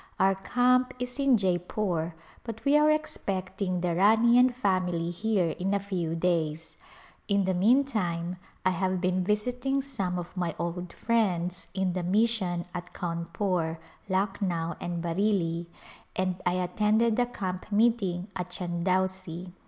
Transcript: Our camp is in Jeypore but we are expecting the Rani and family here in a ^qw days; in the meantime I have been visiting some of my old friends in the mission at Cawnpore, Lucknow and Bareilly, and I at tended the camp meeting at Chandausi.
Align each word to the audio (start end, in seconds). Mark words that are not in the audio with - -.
Our 0.19 0.33
camp 0.33 0.95
is 0.97 1.19
in 1.19 1.37
Jeypore 1.37 2.13
but 2.43 2.65
we 2.65 2.75
are 2.75 2.89
expecting 2.89 3.81
the 3.81 3.93
Rani 3.93 4.39
and 4.39 4.55
family 4.55 5.11
here 5.11 5.49
in 5.59 5.75
a 5.75 5.79
^qw 5.79 6.19
days; 6.19 6.75
in 7.27 7.43
the 7.45 7.53
meantime 7.53 8.37
I 8.65 8.71
have 8.71 8.99
been 8.99 9.23
visiting 9.23 9.79
some 9.79 10.17
of 10.17 10.35
my 10.35 10.55
old 10.57 10.91
friends 10.91 11.67
in 11.75 11.93
the 11.93 12.01
mission 12.01 12.65
at 12.73 12.93
Cawnpore, 12.93 13.77
Lucknow 14.09 14.75
and 14.81 15.03
Bareilly, 15.03 15.67
and 16.15 16.41
I 16.47 16.57
at 16.57 16.77
tended 16.77 17.15
the 17.15 17.27
camp 17.27 17.71
meeting 17.71 18.27
at 18.35 18.49
Chandausi. 18.49 19.51